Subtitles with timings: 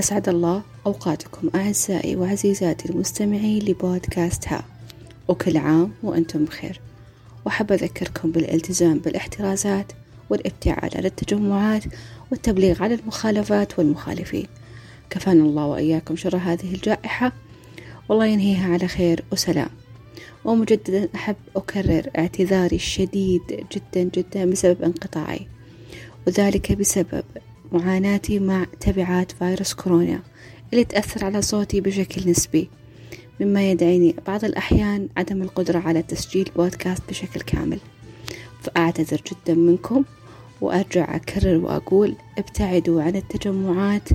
[0.00, 4.64] أسعد الله أوقاتكم أعزائي وعزيزاتي المستمعين لبودكاست ها.
[5.28, 6.80] وكل عام وأنتم بخير.
[7.46, 9.92] وأحب أذكركم بالالتزام بالاحترازات
[10.30, 11.84] والابتعاد عن التجمعات
[12.30, 14.46] والتبليغ عن المخالفات والمخالفين.
[15.10, 17.32] كفانا الله وإياكم شر هذه الجائحة.
[18.08, 19.70] والله ينهيها على خير وسلام.
[20.44, 25.46] ومجددا أحب أكرر اعتذاري الشديد جدا جدا بسبب انقطاعي.
[26.26, 27.24] وذلك بسبب
[27.72, 30.20] معاناتي مع تبعات فيروس كورونا
[30.72, 32.70] اللي تأثر على صوتي بشكل نسبي
[33.40, 37.78] مما يدعيني بعض الأحيان عدم القدرة على تسجيل بودكاست بشكل كامل.
[38.62, 40.04] فأعتذر جدا منكم
[40.60, 44.08] وأرجع أكرر وأقول ابتعدوا عن التجمعات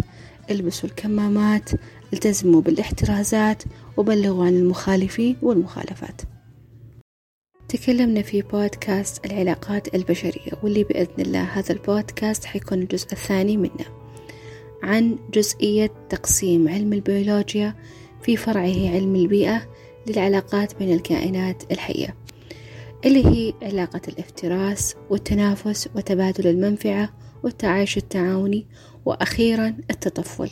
[0.51, 1.70] البسوا الكمامات
[2.13, 3.63] التزموا بالاحترازات
[3.98, 6.21] وبلغوا عن المخالفين والمخالفات.
[7.69, 13.85] تكلمنا في بودكاست العلاقات البشرية واللي بإذن الله هذا البودكاست حيكون الجزء الثاني منه
[14.83, 17.75] عن جزئية تقسيم علم البيولوجيا
[18.21, 19.70] في فرعه علم البيئة
[20.07, 22.15] للعلاقات بين الكائنات الحية
[23.05, 28.68] اللي هي علاقة الافتراس والتنافس وتبادل المنفعة والتعايش التعاوني
[29.05, 30.49] وأخيرا التطفل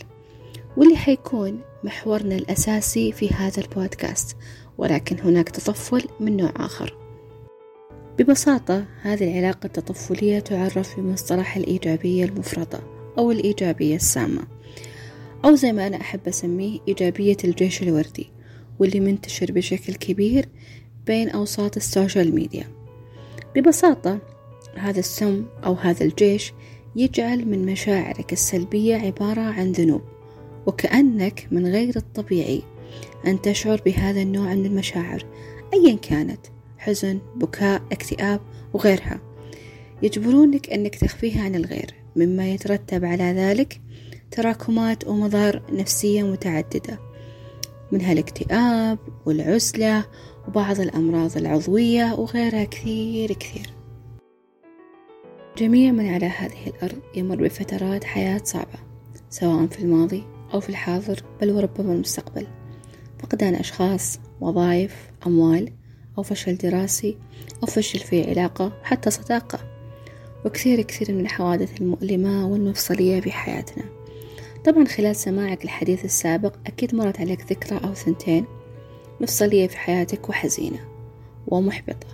[0.77, 4.37] واللي حيكون محورنا الأساسي في هذا البودكاست
[4.77, 7.02] ولكن هناك تطفل من نوع آخر.
[8.19, 12.79] ببساطة هذه العلاقة التطفلية تعرف بمصطلح الإيجابية المفرطة
[13.17, 14.41] أو الإيجابية السامة.
[15.45, 18.29] أو زي ما أنا أحب أسميه إيجابية الجيش الوردي
[18.79, 20.49] واللي منتشر بشكل كبير
[21.05, 22.67] بين أوساط ال social media.
[23.55, 24.19] ببساطة
[24.75, 26.53] هذا السم أو هذا الجيش
[26.95, 30.01] يجعل من مشاعرك السلبية عبارة عن ذنوب
[30.65, 32.61] وكأنك من غير الطبيعي
[33.27, 35.25] أن تشعر بهذا النوع من المشاعر
[35.73, 36.39] أيا كانت.
[36.83, 38.41] حزن بكاء اكتئاب
[38.73, 39.19] وغيرها.
[40.01, 43.81] يجبرونك أنك تخفيها عن الغير مما يترتب على ذلك
[44.31, 46.99] تراكمات ومظاهر نفسية متعددة
[47.91, 50.05] منها الاكتئاب والعزلة
[50.47, 53.73] وبعض الأمراض العضوية وغيرها كثير كثير.
[55.57, 58.79] جميع من على هذه الأرض يمر بفترات حياة صعبة
[59.29, 60.23] سواء في الماضي
[60.53, 62.47] أو في الحاضر بل وربما المستقبل.
[63.19, 65.82] فقدان أشخاص وظائف أموال
[66.17, 67.17] أو فشل دراسي
[67.63, 69.59] أو فشل في علاقة حتى صداقة
[70.45, 73.83] وكثير كثير من الحوادث المؤلمة والمفصلية في حياتنا.
[74.65, 78.45] طبعا خلال سماعك الحديث السابق أكيد مرت عليك ذكرى أو ثنتين
[79.21, 80.79] مفصلية في حياتك وحزينة
[81.47, 82.07] ومحبطة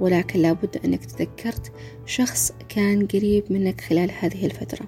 [0.00, 1.72] ولكن لابد أنك تذكرت
[2.06, 4.86] شخص كان قريب منك خلال هذه الفترة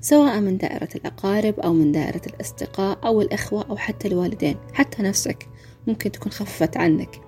[0.00, 5.48] سواء من دائرة الأقارب أو من دائرة الأصدقاء أو الأخوة أو حتى الوالدين حتى نفسك
[5.86, 7.20] ممكن تكون خفت عنك.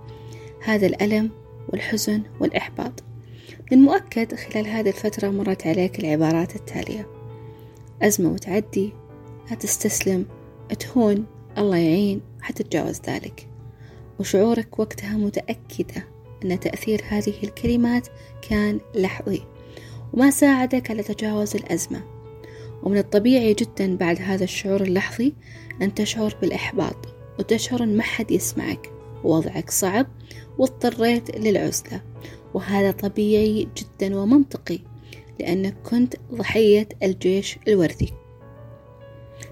[0.67, 1.31] هذا الألم
[1.69, 3.05] والحزن والإحباط.
[3.73, 7.07] من المؤكد خلال هذه الفترة مرت عليك العبارات التالية.
[8.03, 8.93] أزمة وتعدي
[9.51, 10.27] لا تستسلم
[10.79, 11.27] تهون
[11.59, 13.49] الله يعين حتتجاوز ذلك.
[14.21, 16.09] وشعورك وقتها متأكدة
[16.45, 18.09] أن تأثير هذه الكلمات
[18.49, 19.43] كان لحظي.
[20.13, 22.03] وما ساعدك على تجاوز الأزمة.
[22.83, 25.35] ومن الطبيعي جدا بعد هذا الشعور اللحظي
[25.83, 26.97] أن تشعر بالإحباط
[27.39, 28.96] وتشعر أن ما حد يسمعك.
[29.27, 30.07] ووضعك صعب
[30.59, 32.01] واضطريت للعزلة.
[32.55, 34.79] وهذا طبيعي جدا ومنطقي
[35.41, 38.13] لأنك كنت ضحية الجيش الوردي.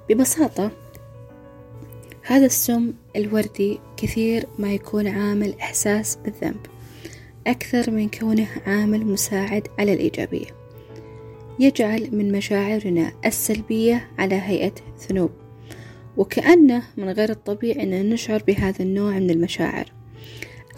[0.09, 0.71] ببساطة
[2.23, 6.67] هذا السم الوردي كثير ما يكون عامل إحساس بالذنب
[7.47, 10.47] أكثر من كونه عامل مساعد على الإيجابية.
[11.59, 14.75] يجعل من مشاعرنا السلبية على هيئة
[15.09, 15.31] ذنوب.
[16.17, 19.93] وكأنه من غير الطبيعي أن نشعر بهذا النوع من المشاعر.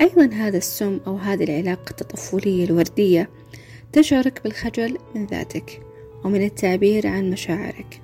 [0.01, 3.31] أيضا هذا السم أو هذه العلاقة التطفلية الوردية
[3.93, 5.83] تشعرك بالخجل من ذاتك
[6.25, 8.01] ومن التعبير عن مشاعرك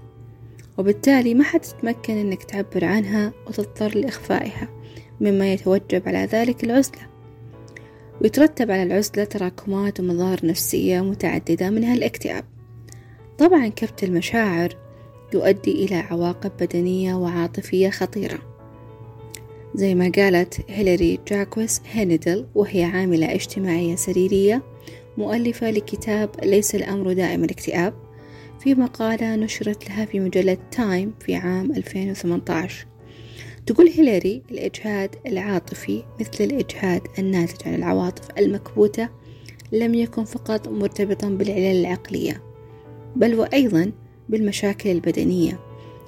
[0.78, 4.68] وبالتالي ما حتتمكن أنك تعبر عنها وتضطر لإخفائها
[5.20, 7.00] مما يتوجب على ذلك العزلة.
[8.20, 12.44] ويترتب على العزلة تراكمات ومظاهر نفسية متعددة منها الاكتئاب.
[13.38, 14.76] طبعا كبت المشاعر
[15.34, 18.38] يؤدي إلى عواقب بدنية وعاطفية خطيرة.
[19.74, 24.62] زي ما قالت هيلاري جاكوس هيندل وهي عاملة اجتماعية سريرية
[25.18, 27.94] مؤلفة لكتاب ليس الأمر دائما اكتئاب
[28.60, 32.86] في مقالة نشرت لها في مجلة تايم في عام 2018
[33.66, 39.08] تقول هيلاري الإجهاد العاطفي مثل الإجهاد الناتج عن العواطف المكبوتة
[39.72, 42.42] لم يكن فقط مرتبطا بالعلل العقلية
[43.16, 43.92] بل وأيضا
[44.32, 45.60] بالمشاكل البدنية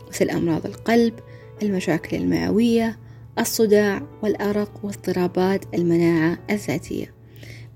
[0.08, 1.14] مثل أمراض القلب
[1.62, 2.98] المشاكل المعوية
[3.38, 7.14] الصداع والأرق واضطرابات المناعة الذاتية.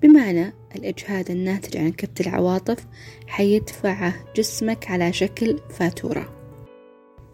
[0.03, 2.87] بمعنى الإجهاد الناتج عن كبت العواطف
[3.27, 6.29] حيدفعه جسمك على شكل فاتورة.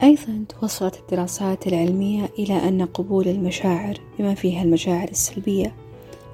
[0.03, 5.75] أيضا توصلت الدراسات العلمية إلى أن قبول المشاعر بما فيها المشاعر السلبية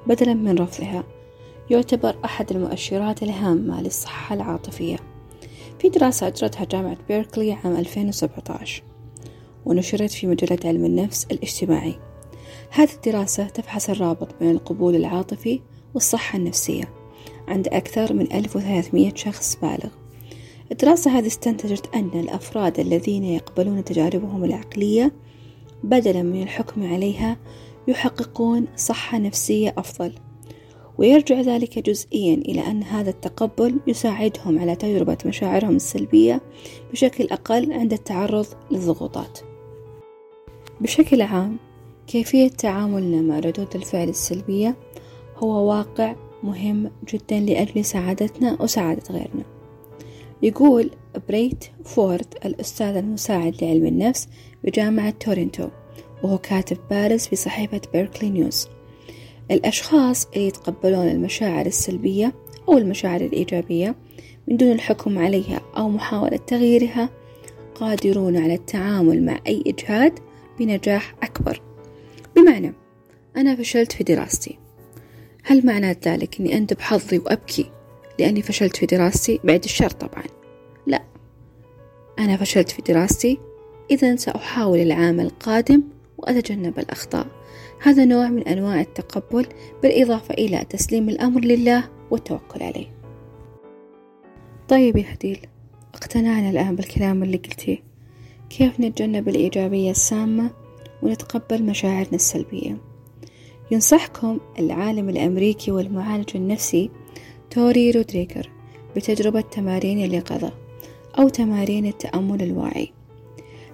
[0.07, 1.03] بدلا من رفضها
[1.69, 5.10] يعتبر أحد المؤشرات الهامة للصحة العاطفية.
[5.81, 8.83] في دراسة أجرتها جامعة بيركلي عام 2017
[9.65, 11.95] ونشرت في مجلة علم النفس الاجتماعي.
[12.69, 15.61] هذه الدراسة تبحث الرابط بين القبول العاطفي
[15.93, 16.93] والصحة النفسية
[17.47, 19.89] عند أكثر من 1300 شخص بالغ.
[20.71, 25.13] الدراسة هذه استنتجت أن الأفراد الذين يقبلون تجاربهم العقلية
[25.83, 27.37] بدلا من الحكم عليها
[27.87, 30.13] يحققون صحة نفسية أفضل.
[31.01, 36.41] ويرجع ذلك جزئيا إلى أن هذا التقبل يساعدهم على تجربة مشاعرهم السلبية
[36.91, 39.39] بشكل أقل عند التعرض للضغوطات.
[40.81, 41.57] بشكل عام
[42.07, 44.75] كيفية تعاملنا مع ردود الفعل السلبية
[45.37, 49.43] هو واقع مهم جدا لأجل سعادتنا وسعادة غيرنا.
[50.41, 50.91] يقول
[51.29, 54.27] بريت فورد الأستاذ المساعد لعلم النفس
[54.63, 55.67] بجامعة تورنتو
[56.23, 58.67] وهو كاتب بارز في صحيفة بيركلي نيوز
[59.51, 62.33] الأشخاص اللي يتقبلون المشاعر السلبية
[62.69, 63.95] أو المشاعر الإيجابية
[64.47, 67.09] من دون الحكم عليها أو محاولة تغييرها
[67.75, 70.19] قادرون على التعامل مع أي إجهاد
[70.59, 71.61] بنجاح أكبر.
[72.35, 72.73] بمعنى
[73.37, 74.57] أنا فشلت في دراستي.
[75.43, 77.71] هل معنى ذلك أني أندب حظي وأبكي
[78.19, 80.23] لأني فشلت في دراستي؟ بعد الشر طبعا.
[80.87, 81.03] لا.
[82.19, 83.39] أنا فشلت في دراستي
[83.91, 85.81] إذا سأحاول العام القادم
[86.17, 87.27] وأتجنب الأخطاء.
[87.83, 89.45] هذا نوع من أنواع التقبل
[89.83, 92.87] بالإضافة إلى تسليم الأمر لله والتوكل عليه.
[94.67, 95.39] طيب يا هديل
[95.93, 97.77] اقتنعنا الآن بالكلام اللي قلتيه.
[98.49, 100.51] كيف نتجنب الإيجابية السامة
[101.01, 102.77] ونتقبل مشاعرنا السلبية؟
[103.71, 106.89] ينصحكم العالم الأمريكي والمعالج النفسي
[107.49, 108.49] توري رودريغر
[108.95, 110.53] بتجربة تمارين اليقظة
[111.19, 112.91] أو تمارين التأمل الواعي.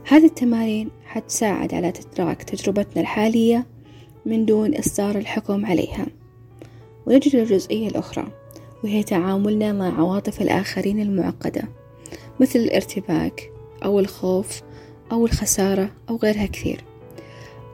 [0.08, 3.77] هذه التمارين حتساعد على تدراك تجربتنا الحالية
[4.28, 6.08] من دون إصدار الحكم عليها.
[7.06, 8.28] ونجي للجزئية الأخرى
[8.84, 11.64] وهي تعاملنا مع عواطف الآخرين المعقدة
[12.40, 13.52] مثل الارتباك
[13.84, 14.62] أو الخوف
[15.12, 16.84] أو الخسارة أو غيرها كثير.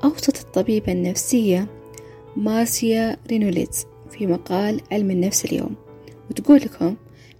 [0.04, 1.68] أوصت الطبيبة النفسية
[2.36, 5.76] مارسيا رينوليتز في مقال علم النفس اليوم
[6.30, 6.96] وتقول لكم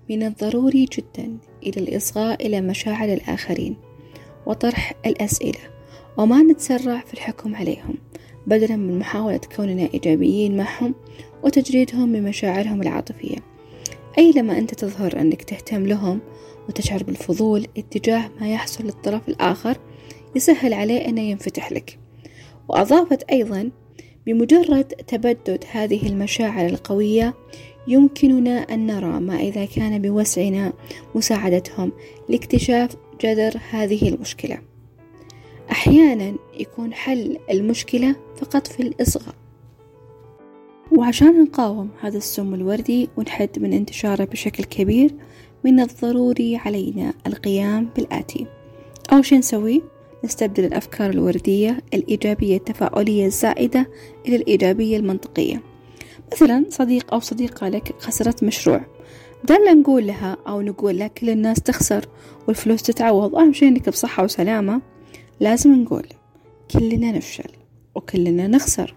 [0.10, 3.78] من الضروري جدا إلى الإصغاء إلى مشاعر الآخرين
[4.46, 5.60] وطرح الأسئلة
[6.18, 7.96] وما نتسرع في الحكم عليهم
[8.48, 10.96] بدلا من محاولة كوننا إيجابيين معهم
[11.44, 13.38] وتجريدهم من مشاعرهم العاطفية.
[14.18, 16.20] أي لما أنت تظهر أنك تهتم لهم
[16.70, 19.78] وتشعر بالفضول اتجاه ما يحصل للطرف الآخر
[20.36, 22.00] يسهل عليه أنه ينفتح لك.
[22.68, 23.72] وأضافت أيضا
[24.26, 27.34] بمجرد تبدد هذه المشاعر القوية
[27.88, 30.74] يمكننا أن نرى ما إذا كان بوسعنا
[31.16, 31.92] مساعدتهم
[32.30, 34.73] لاكتشاف جذر هذه المشكلة.
[35.72, 39.36] أحيانا يكون حل المشكلة فقط في الإصغاء.
[40.92, 45.14] وعشان نقاوم هذا السم الوردي ونحد من انتشاره بشكل كبير
[45.64, 48.48] من الضروري علينا القيام بالآتي.
[49.14, 49.82] أول شي نسويه
[50.24, 53.90] نستبدل الأفكار الوردية الإيجابية التفاعلية الزائدة
[54.28, 55.62] إلى الإيجابية المنطقية.
[56.32, 58.86] مثلا صديق أو صديقة لك خسرت مشروع.
[59.44, 62.06] بدل نقول لها أو نقول لها كل الناس تخسر
[62.48, 63.36] والفلوس تتعوض.
[63.36, 64.82] أهم شي إنك بصحة وسلامة.
[65.40, 66.08] لازم نقول
[66.72, 67.50] كلنا نفشل
[67.96, 68.96] وكلنا نخسر.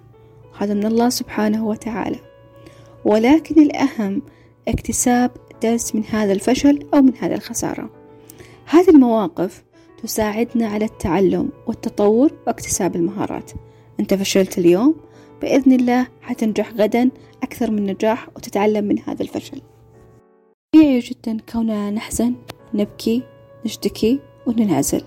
[0.58, 2.18] هذا من الله سبحانه وتعالى.
[3.04, 4.22] ولكن الأهم
[4.68, 5.30] اكتساب
[5.62, 7.90] درس من هذا الفشل أو من هذه الخسارة.
[8.66, 9.64] هذه المواقف
[10.02, 13.52] تساعدنا على التعلم والتطور واكتساب المهارات.
[14.00, 14.94] أنت فشلت اليوم
[15.42, 17.10] بإذن الله حتنجح غدا
[17.42, 19.60] أكثر من نجاح وتتعلم من هذا الفشل.
[20.74, 22.34] طبيعي جدا كوننا نحزن
[22.74, 23.22] نبكي
[23.64, 25.02] نشتكي وننعزل.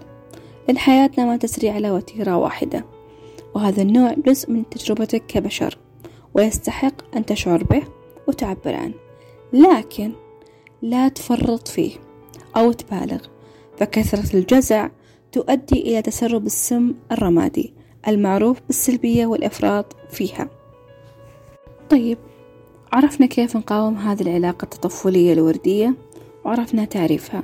[0.70, 2.86] لأن حياتنا ما تسري على وتيرة واحدة
[3.56, 5.78] وهذا النوع جزء من تجربتك كبشر
[6.34, 7.84] ويستحق أن تشعر به
[8.28, 8.94] وتعبر عنه.
[9.54, 10.12] لكن
[10.82, 11.92] لا تفرط فيه
[12.58, 13.18] أو تبالغ
[13.78, 14.90] فكثرة الجزع
[15.32, 17.74] تؤدي إلى تسرب السم الرمادي
[18.08, 20.50] المعروف بالسلبية والإفراط فيها.
[21.90, 22.18] طيب
[22.94, 25.96] عرفنا كيف نقاوم هذه العلاقة التطفلية الوردية
[26.46, 27.44] وعرفنا تعريفها.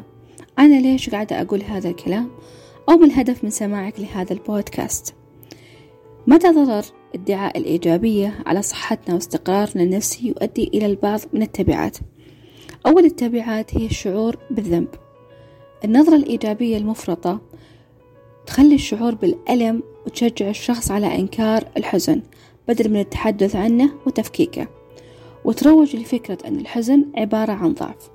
[0.59, 2.29] أنا ليش قاعدة أقول هذا الكلام؟
[2.89, 5.15] أو ما الهدف من سماعك لهذا البودكاست.
[6.27, 6.83] متى ضرر
[7.15, 11.97] ادعاء الإيجابية على صحتنا واستقرارنا النفسي يؤدي إلى البعض من التبعات.
[12.85, 14.87] أول التبعات هي الشعور بالذنب.
[15.85, 17.41] النظرة الإيجابية المفرطة
[18.45, 22.21] تخلي الشعور بالألم وتشجع الشخص على إنكار الحزن
[22.67, 24.67] بدل من التحدث عنه وتفكيكه.
[25.45, 28.09] وتروج لفكرة أن الحزن عبارة عن ضعف.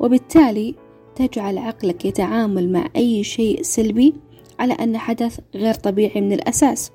[0.00, 0.74] وبالتالي
[1.16, 4.14] تجعل عقلك يتعامل مع أي شيء سلبي
[4.58, 6.90] على أن حدث غير طبيعي من الأساس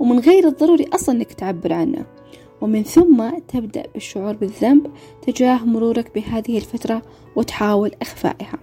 [0.00, 2.06] ومن غير الضروري أصلا أنك تعبر عنه.
[2.60, 4.86] ومن ثم تبدأ بالشعور بالذنب
[5.22, 7.02] تجاه مرورك بهذه الفترة
[7.36, 8.58] وتحاول إخفائها.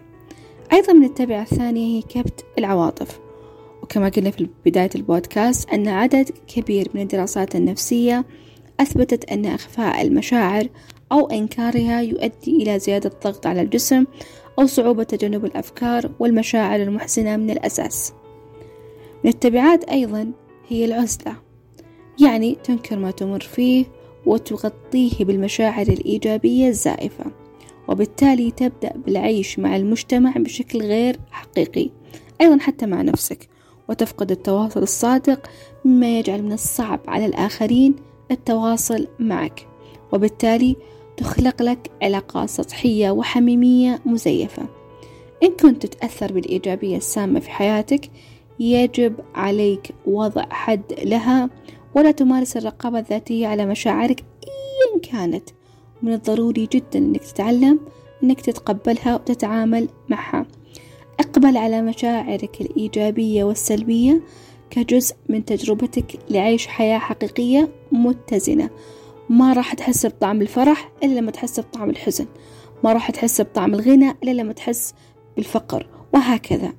[0.73, 3.19] أيضا من التبعة الثانية هي كبت العواطف.
[3.83, 8.25] وكما قلنا في بداية البودكاست أن عدد كبير من الدراسات النفسية
[8.79, 10.67] أثبتت أن إخفاء المشاعر
[11.11, 14.05] أو إنكارها يؤدي إلى زيادة الضغط على الجسم
[14.59, 18.13] أو صعوبة تجنب الأفكار والمشاعر المحزنة من الأساس.
[19.23, 20.31] من التبعات أيضا
[20.67, 21.35] هي العزلة
[22.21, 23.85] يعني تنكر ما تمر فيه
[24.25, 27.25] وتغطيه بالمشاعر الإيجابية الزائفة
[27.87, 31.89] وبالتالي تبدأ بالعيش مع المجتمع بشكل غير حقيقي
[32.41, 33.49] أيضا حتى مع نفسك
[33.89, 35.49] وتفقد التواصل الصادق
[35.85, 37.95] مما يجعل من الصعب على الآخرين
[38.31, 39.67] التواصل معك
[40.11, 40.75] وبالتالي
[41.17, 44.65] تخلق لك علاقات سطحية وحميمية مزيفة.
[45.43, 48.09] إن كنت تتأثر بالإيجابية السامة في حياتك
[48.59, 51.49] يجب عليك وضع حد لها
[51.95, 55.49] ولا تمارس الرقابة الذاتية على مشاعرك أيا كانت.
[56.01, 57.79] من الضروري جدا أنك تتعلم
[58.23, 60.45] أنك تتقبلها وتتعامل معها.
[61.19, 64.21] اقبل على مشاعرك الإيجابية والسلبية
[64.69, 68.69] كجزء من تجربتك لعيش حياة حقيقية متزنة.
[69.29, 72.25] ما راح تحس بطعم الفرح إلا لما تحس بطعم الحزن.
[72.83, 74.93] ما راح تحس بطعم الغنى إلا لما تحس
[75.35, 76.73] بالفقر وهكذا.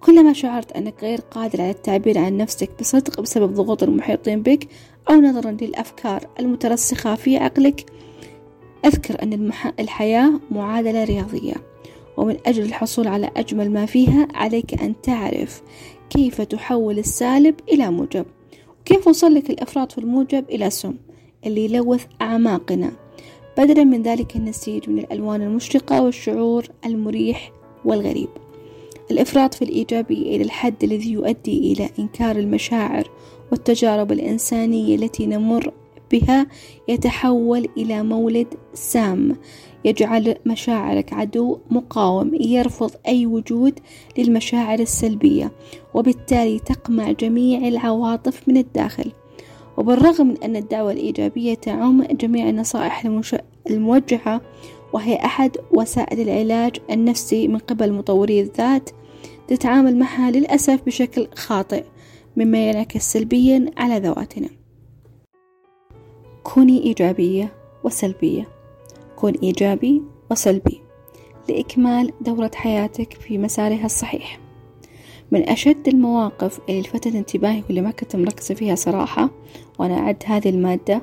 [0.00, 4.68] كلما شعرت أنك غير قادر على التعبير عن نفسك بصدق بسبب ضغوط المحيطين بك
[5.10, 7.84] أو نظرا للأفكار المترسخة في عقلك
[8.84, 11.54] أذكر أن الحياة معادلة رياضية
[12.16, 15.62] ومن أجل الحصول على أجمل ما فيها عليك أن تعرف
[16.10, 18.26] كيف تحول السالب إلى موجب
[18.80, 20.94] وكيف وصل لك الإفراط في الموجب إلى سم.
[21.46, 22.92] اللي يلوث أعماقنا.
[23.58, 27.52] بدلا من ذلك النسيج من الألوان المشرقة والشعور المريح
[27.84, 28.28] والغريب.
[29.10, 33.10] الإفراط في الإيجابية إلى الحد الذي يؤدي إلى إنكار المشاعر
[33.50, 35.72] والتجارب الإنسانية التي نمر
[36.12, 36.46] بها
[36.88, 39.36] يتحول إلى مولد سام
[39.84, 43.78] يجعل مشاعرك عدو مقاوم يرفض أي وجود
[44.18, 45.52] للمشاعر السلبية
[45.94, 49.12] وبالتالي تقمع جميع العواطف من الداخل.
[49.76, 53.06] وبالرغم من أن الدعوة الإيجابية تعم جميع النصائح
[53.70, 54.40] الموجهة
[54.92, 58.90] وهي أحد وسائل العلاج النفسي من قبل مطوري الذات
[59.48, 61.84] تتعامل معها للأسف بشكل خاطئ
[62.36, 64.48] مما ينعكس سلبيا على ذواتنا.
[66.42, 67.52] كوني إيجابية
[67.84, 68.48] وسلبية.
[69.16, 70.80] كون إيجابي وسلبي.
[71.48, 74.41] لإكمال دورة حياتك في مسارها الصحيح.
[75.32, 79.30] من أشد المواقف اللي لفتت انتباهي واللي ما كنت مركزة فيها صراحة
[79.78, 81.02] وأنا أعد هذه المادة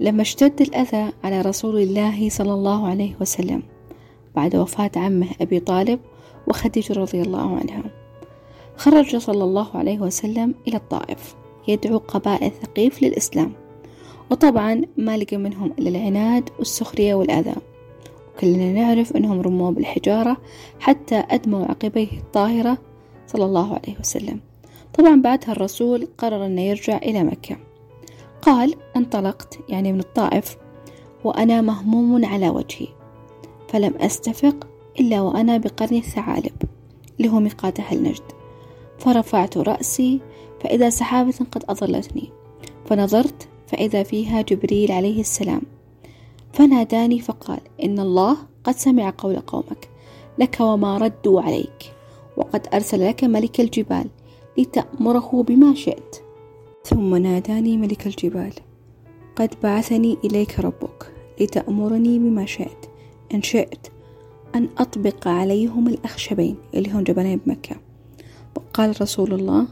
[0.00, 3.62] لما اشتد الأذى على رسول الله صلى الله عليه وسلم
[4.36, 6.00] بعد وفاة عمه أبي طالب
[6.48, 7.82] وخديجة رضي الله عنها.
[8.76, 11.34] خرج صلى الله عليه وسلم إلى الطائف
[11.68, 13.52] يدعو قبائل ثقيف للإسلام
[14.30, 17.54] وطبعا ما لقى منهم إلا العناد والسخرية والأذى.
[18.34, 20.36] وكلنا نعرف أنهم رموه بالحجارة
[20.80, 22.78] حتى أدموا عقبيه الطاهرة
[23.26, 24.40] صلى الله عليه وسلم.
[24.98, 27.56] طبعا بعدها الرسول قرر أنه يرجع إلى مكة.
[28.42, 30.56] قال انطلقت يعني من الطائف
[31.24, 32.86] وأنا مهموم على وجهي
[33.68, 34.66] فلم أستفق
[35.00, 36.52] إلا وأنا بقرن الثعالب
[37.18, 38.22] اللي هو ميقات أهل نجد.
[38.98, 40.20] فرفعت رأسي
[40.60, 42.30] فإذا سحابة قد أظلتني.
[42.86, 45.62] فنظرت فإذا فيها جبريل عليه السلام.
[46.52, 49.88] فناداني فقال إن الله قد سمع قول قومك
[50.38, 51.95] لك وما ردوا عليك.
[52.36, 54.06] وقد أرسل لك ملك الجبال
[54.58, 56.16] لتأمره بما شئت.
[56.84, 58.52] ثم ناداني ملك الجبال
[59.36, 62.86] قد بعثني إليك ربك لتأمرني بما شئت.
[63.34, 63.86] إن شئت
[64.54, 67.76] أن أطبق عليهم الأخشبين اللي هم جبلين بمكة.
[68.56, 69.66] وقال رسول الله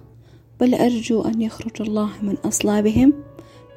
[0.61, 3.12] بل أرجو أن يخرج الله من أصلابهم.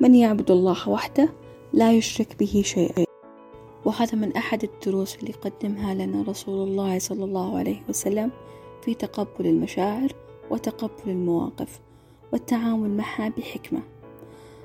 [0.02, 1.30] من يعبد الله وحده
[1.74, 3.06] لا يشرك به شيئا
[3.86, 8.32] وهذا من أحد الدروس اللي قدمها لنا رسول الله صلى الله عليه وسلم.
[8.88, 10.14] في تقبل المشاعر
[10.52, 11.80] وتقبل المواقف
[12.34, 13.82] والتعامل معها بحكمة.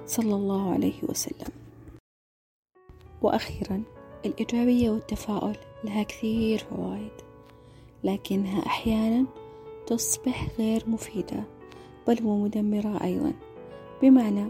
[0.06, 1.52] صلى الله عليه وسلم.
[3.22, 3.82] وأخيرا
[4.26, 7.12] الإيجابية والتفاؤل لها كثير فوائد
[8.04, 9.26] لكنها أحيانا
[9.86, 11.44] تصبح غير مفيدة
[12.08, 13.32] بل ومدمرة أيضا
[14.02, 14.48] بمعنى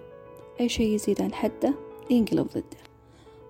[0.61, 1.75] أي شيء يزيد عن حده
[2.11, 2.83] ينقلب ضده.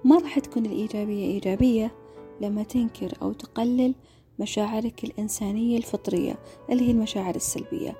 [0.04, 1.94] ما راح تكون الإيجابية إيجابية
[2.40, 3.94] لما تنكر أو تقلل
[4.42, 6.38] مشاعرك الإنسانية الفطرية
[6.70, 7.96] اللي هي المشاعر السلبية؟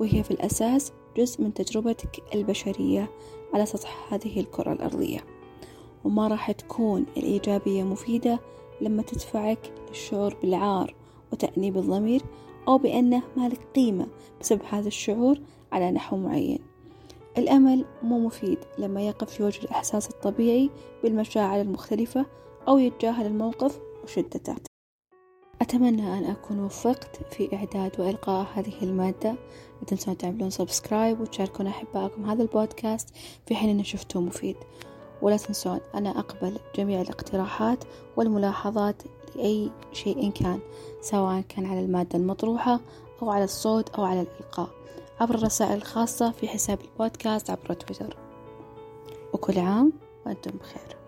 [0.00, 3.10] وهي في الأساس جزء من تجربتك البشرية
[3.54, 5.24] على سطح هذه الكرة الأرضية.
[6.04, 8.40] وما راح تكون الإيجابية مفيدة
[8.80, 10.94] لما تدفعك للشعور بالعار
[11.32, 12.22] وتأنيب الضمير
[12.68, 14.06] أو بأنه مالك قيمة
[14.40, 15.40] بسبب هذا الشعور
[15.72, 16.58] على نحو معين.
[17.38, 20.70] الأمل مو مفيد لما يقف في وجه الإحساس الطبيعي
[21.02, 22.26] بالمشاعر المختلفة
[22.68, 24.69] أو يتجاهل الموقف وشدته.
[25.62, 29.30] أتمنى أن أكون وفقت في إعداد وإلقاء هذه المادة.
[29.80, 33.08] لا تنسون تعملون سبسكرايب وتشاركون أحبائكم هذا البودكاست
[33.46, 34.56] في حين أن شفتوه مفيد.
[35.22, 37.84] ولا تنسون أنا أقبل جميع الاقتراحات
[38.16, 39.02] والملاحظات
[39.36, 40.60] لأي شيء كان
[41.00, 42.80] سواء كان على المادة المطروحة
[43.22, 44.70] أو على الصوت أو على الإلقاء
[45.20, 48.16] عبر الرسائل الخاصة في حساب البودكاست عبر تويتر.
[49.32, 49.92] وكل عام
[50.26, 50.99] وأنتم بخير.